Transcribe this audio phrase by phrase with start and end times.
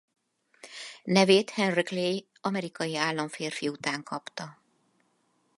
[1.03, 4.61] Nevét Henry Clay amerikai államférfi után kapta.